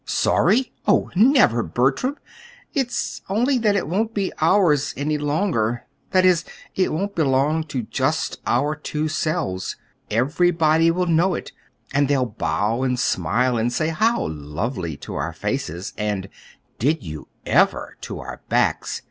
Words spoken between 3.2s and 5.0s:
only that it won't be ours